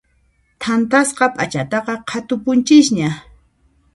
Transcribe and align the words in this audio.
Thantasqa 0.63 1.25
p'achataqa 1.35 1.93
qhatupunchisña. 2.07 3.09